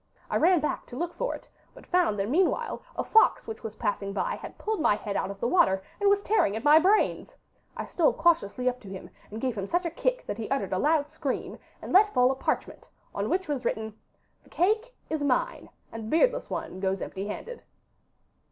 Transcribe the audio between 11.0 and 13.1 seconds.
scream, and let fall a parchment